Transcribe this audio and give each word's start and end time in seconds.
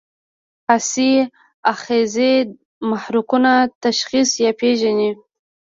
حسي 0.67 1.11
آخذې 1.71 2.31
محرکونه 2.89 3.53
تشخیص 3.83 4.29
یا 4.43 4.51
پېژني. 4.59 5.11